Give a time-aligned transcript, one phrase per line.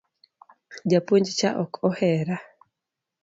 [0.89, 2.35] Japuonj cha ok ohera